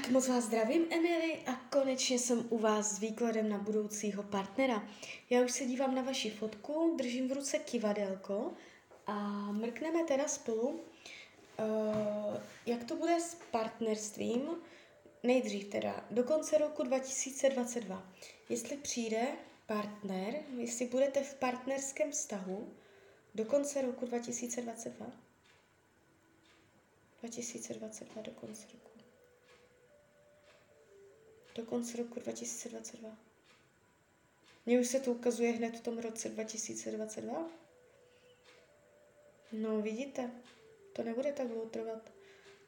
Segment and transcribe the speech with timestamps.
[0.00, 4.88] Tak moc vás zdravím, Emily, a konečně jsem u vás s výkladem na budoucího partnera.
[5.30, 8.52] Já už se dívám na vaši fotku, držím v ruce kivadelko
[9.06, 9.12] a
[9.52, 12.36] mrkneme teda spolu, uh,
[12.66, 14.50] jak to bude s partnerstvím,
[15.22, 18.12] nejdřív teda, do konce roku 2022.
[18.48, 19.26] Jestli přijde
[19.66, 22.72] partner, jestli budete v partnerském vztahu
[23.34, 25.06] do konce roku 2022.
[27.20, 28.99] 2022 do konce roku
[31.54, 33.16] do konce roku 2022.
[34.66, 37.48] Mně už se to ukazuje hned v tom roce 2022.
[39.52, 40.30] No, vidíte,
[40.92, 42.10] to nebude tak dlouho trvat.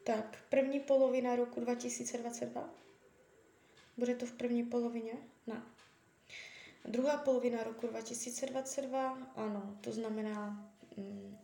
[0.05, 2.71] Tak, první polovina roku 2022.
[3.97, 5.13] Bude to v první polovině?
[5.47, 5.63] Ne.
[6.85, 11.39] Druhá polovina roku 2022, ano, to znamená mm,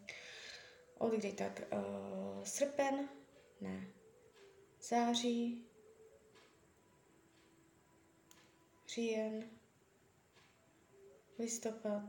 [0.99, 1.63] od kdy tak?
[1.73, 3.09] Uh, srpen?
[3.61, 3.87] Ne.
[4.83, 5.65] Září?
[8.99, 9.45] Říjen,
[11.39, 12.03] listopad,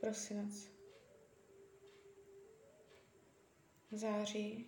[0.00, 0.68] prosinec,
[3.92, 4.66] září,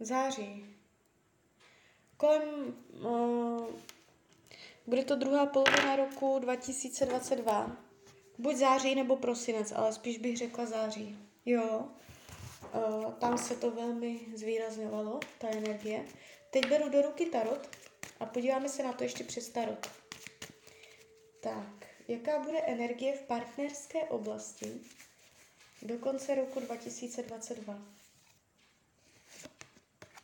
[0.00, 0.76] září.
[2.16, 3.66] Kolem, uh,
[4.86, 7.76] bude to druhá polovina roku 2022.
[8.38, 11.18] Buď září nebo prosinec, ale spíš bych řekla září.
[11.46, 11.88] Jo,
[12.74, 16.04] uh, tam se to velmi zvýrazňovalo, ta energie.
[16.50, 17.83] Teď beru do ruky tarot
[18.20, 19.90] a podíváme se na to ještě přes tarot.
[21.40, 24.80] Tak, jaká bude energie v partnerské oblasti
[25.82, 27.82] do konce roku 2022?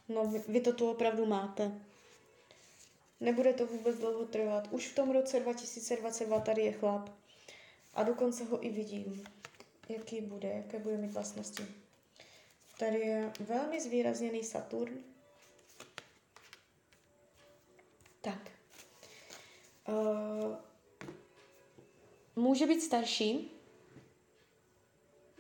[0.09, 1.73] No, vy to tu opravdu máte.
[3.21, 4.69] Nebude to vůbec dlouho trvat.
[4.71, 7.11] Už v tom roce 2022 tady je chlap.
[7.95, 9.25] A dokonce ho i vidím.
[9.89, 11.67] Jaký bude, jaké bude mít vlastnosti.
[12.79, 14.95] Tady je velmi zvýrazněný Saturn,
[19.91, 20.57] Uh,
[22.37, 23.51] může být starší,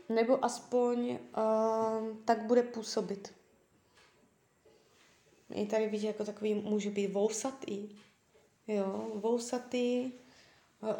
[0.08, 3.34] nebo aspoň uh, tak bude působit.
[5.54, 7.88] Je tady vidět jako takový, může být vousatý,
[8.68, 10.12] jo, vousatý,
[10.82, 10.96] uh,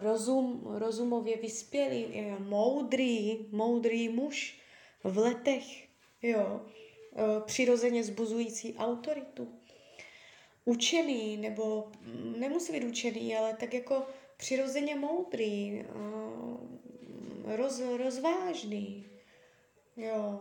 [0.00, 4.60] rozum, rozumově vyspělý, jo, moudrý, moudrý muž
[5.04, 5.88] v letech,
[6.22, 6.60] jo,
[7.12, 9.48] uh, přirozeně zbuzující autoritu
[10.64, 11.92] učený, nebo
[12.38, 15.84] nemusí být učený, ale tak jako přirozeně moudrý,
[17.44, 19.06] roz, rozvážný,
[19.96, 20.40] jo,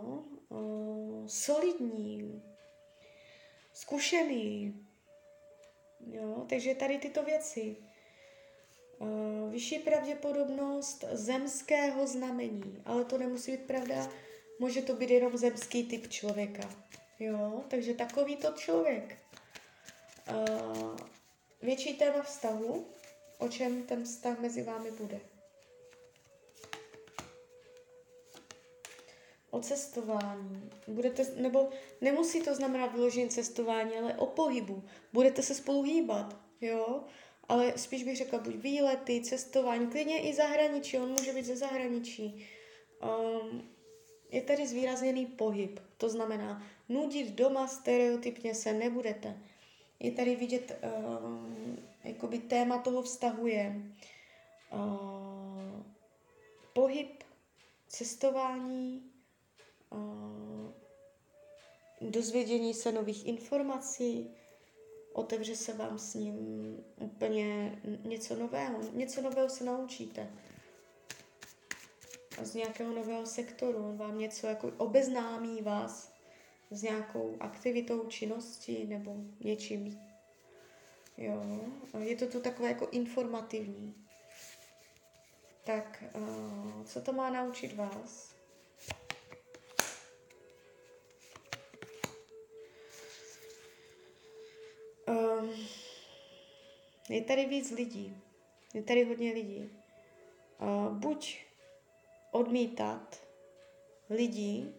[1.28, 2.44] solidní,
[3.74, 4.86] zkušený,
[6.12, 7.76] jo, takže tady tyto věci.
[9.50, 14.10] Vyšší pravděpodobnost zemského znamení, ale to nemusí být pravda,
[14.60, 16.70] může to být jenom zemský typ člověka.
[17.20, 19.18] Jo, takže takovýto člověk
[20.34, 20.98] Uh,
[21.62, 22.86] větší téma vztahu,
[23.38, 25.20] o čem ten vztah mezi vámi bude.
[29.52, 30.70] O cestování.
[30.88, 31.70] Budete, nebo
[32.02, 34.84] nemusí to znamenat vyloženě cestování, ale o pohybu.
[35.14, 37.04] Budete se spolu hýbat, jo?
[37.50, 42.48] Ale spíš bych řekla buď výlety, cestování, klidně i zahraničí, on může být ze zahraničí.
[43.04, 43.70] Um,
[44.32, 49.38] je tady zvýrazněný pohyb, to znamená, nudit doma stereotypně se nebudete
[50.00, 51.40] je tady vidět, uh,
[52.04, 53.82] jakoby téma toho vztahu je
[54.74, 55.84] uh,
[56.74, 57.24] pohyb,
[57.88, 59.12] cestování,
[59.90, 60.72] uh,
[62.02, 64.36] dozvědění se nových informací,
[65.14, 66.38] otevře se vám s ním
[67.00, 68.80] úplně něco nového.
[68.94, 70.32] Něco nového se naučíte.
[72.42, 73.78] Z nějakého nového sektoru.
[73.90, 76.14] On vám něco jako obeznámí vás
[76.74, 80.00] s nějakou aktivitou, činností nebo něčím.
[81.18, 81.62] Jo,
[82.00, 83.96] je to tu takové jako informativní.
[85.64, 86.04] Tak,
[86.86, 88.36] co to má naučit vás?
[95.08, 95.54] Um,
[97.10, 98.18] je tady víc lidí.
[98.74, 99.70] Je tady hodně lidí.
[100.90, 101.46] Buď
[102.32, 103.28] odmítat
[104.10, 104.76] lidí,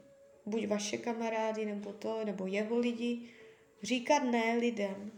[0.46, 3.30] buď vaše kamarády, nebo to, nebo jeho lidi,
[3.82, 5.12] říkat ne lidem,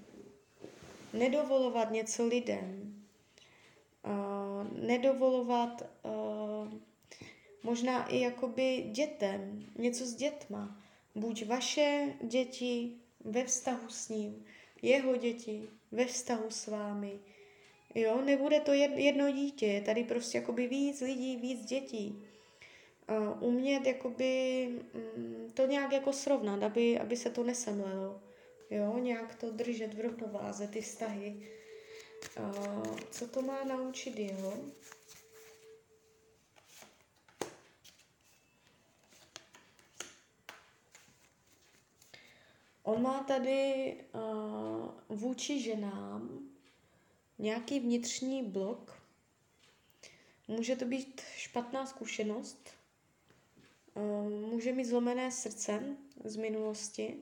[1.13, 2.95] nedovolovat něco lidem,
[4.07, 6.73] uh, nedovolovat uh,
[7.63, 10.83] možná i jakoby dětem, něco s dětma.
[11.15, 12.93] Buď vaše děti
[13.25, 14.45] ve vztahu s ním,
[14.83, 17.19] jeho děti ve vztahu s vámi.
[17.95, 22.23] Jo, nebude to jedno dítě, je tady prostě jakoby víc lidí, víc dětí.
[23.09, 24.69] Uh, umět jakoby
[25.17, 28.21] um, to nějak jako srovnat, aby, aby se to nesemlelo.
[28.71, 31.51] Jo, nějak to držet v rovnováze, ty vztahy.
[32.39, 34.53] Uh, co to má naučit jeho?
[42.83, 46.49] On má tady uh, vůči ženám
[47.39, 49.03] nějaký vnitřní blok.
[50.49, 52.76] Může to být špatná zkušenost,
[54.51, 55.83] může mít zlomené srdce
[56.25, 57.17] z minulosti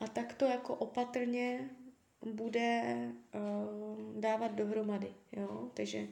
[0.00, 1.70] a tak to jako opatrně
[2.32, 2.82] bude
[3.34, 5.14] uh, dávat dohromady.
[5.32, 5.70] Jo?
[5.74, 6.08] Takže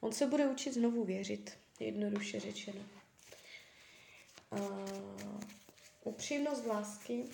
[0.00, 2.80] on se bude učit znovu věřit, jednoduše řečeno.
[4.52, 5.40] Uh,
[6.04, 7.24] upřímnost lásky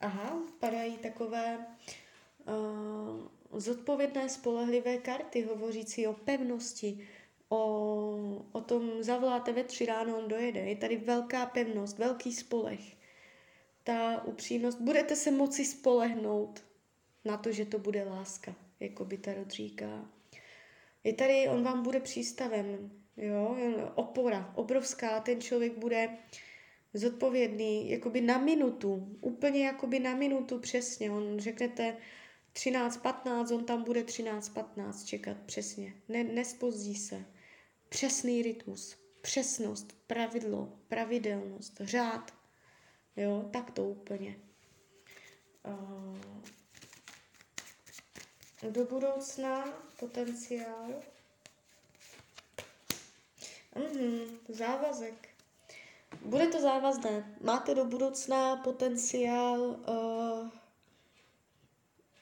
[0.00, 1.66] Aha, padají takové
[2.46, 7.08] uh, zodpovědné, spolehlivé karty, hovořící o pevnosti,
[7.48, 10.60] o, o tom zavoláte ve tři ráno, on dojede.
[10.60, 12.96] Je tady velká pevnost, velký spolech.
[13.84, 16.64] Ta upřímnost, budete se moci spolehnout
[17.24, 20.08] na to, že to bude láska, jako by ta říká.
[21.04, 23.56] Je tady, on vám bude přístavem, jo,
[23.94, 26.08] opora, obrovská, ten člověk bude
[26.94, 31.10] zodpovědný jakoby na minutu, úplně jakoby na minutu přesně.
[31.10, 31.96] On řeknete
[32.54, 35.94] 13.15, on tam bude 13.15 čekat přesně.
[36.08, 37.24] Ne, nespozdí se.
[37.88, 42.34] Přesný rytmus, přesnost, pravidlo, pravidelnost, řád.
[43.16, 44.36] Jo, tak to úplně.
[45.66, 46.18] Uh,
[48.70, 49.64] do budoucna
[49.98, 51.02] potenciál.
[53.74, 55.28] Mhm, závazek.
[56.24, 57.36] Bude to závazné.
[57.40, 60.48] Máte do budoucna potenciál uh,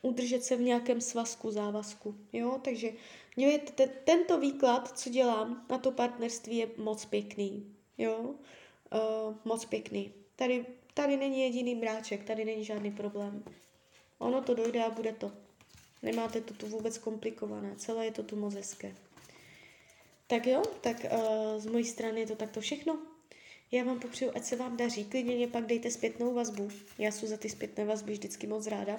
[0.06, 2.14] udržet se v nějakém svazku, závazku.
[2.32, 2.61] Jo?
[2.64, 2.91] Takže
[3.37, 7.76] dívejte, te, tento výklad, co dělám na to partnerství, je moc pěkný.
[7.99, 8.19] Jo?
[8.20, 10.12] Uh, moc pěkný.
[10.37, 13.44] Tady, tady není jediný bráček, tady není žádný problém.
[14.19, 15.32] Ono to dojde a bude to.
[16.03, 18.94] Nemáte to tu vůbec komplikované, celé je to tu moc hezké.
[20.26, 22.99] Tak jo, tak uh, z mojí strany je to takto všechno.
[23.73, 25.05] Já vám popřeju, ať se vám daří.
[25.05, 26.69] Klidně mě pak dejte zpětnou vazbu.
[26.99, 28.99] Já jsem za ty zpětné vazby vždycky moc ráda.